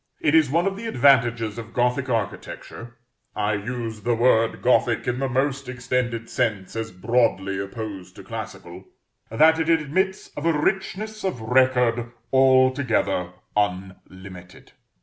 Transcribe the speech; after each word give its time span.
It 0.19 0.33
is 0.33 0.49
one 0.49 0.65
of 0.65 0.75
the 0.77 0.87
advantages 0.87 1.59
of 1.59 1.75
Gothic 1.75 2.09
architecture, 2.09 2.97
I 3.35 3.53
use 3.53 4.01
the 4.01 4.15
word 4.15 4.63
Gothic 4.63 5.07
in 5.07 5.19
the 5.19 5.29
most 5.29 5.69
extended 5.69 6.27
sense 6.27 6.75
as 6.75 6.89
broadly 6.91 7.59
opposed 7.59 8.15
to 8.15 8.23
classical, 8.23 8.85
that 9.29 9.59
it 9.59 9.69
admits 9.69 10.29
of 10.29 10.47
a 10.47 10.57
richness 10.59 11.23
of 11.23 11.39
record 11.39 12.11
altogether 12.33 13.33
unlimited. 13.55 14.71